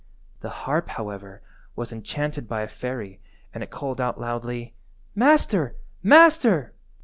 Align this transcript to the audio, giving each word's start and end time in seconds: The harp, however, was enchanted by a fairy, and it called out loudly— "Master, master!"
The 0.39 0.49
harp, 0.65 0.87
however, 0.89 1.43
was 1.75 1.93
enchanted 1.93 2.47
by 2.47 2.63
a 2.63 2.67
fairy, 2.67 3.21
and 3.53 3.61
it 3.63 3.69
called 3.69 4.01
out 4.01 4.19
loudly— 4.19 4.73
"Master, 5.13 5.75
master!" 6.01 6.73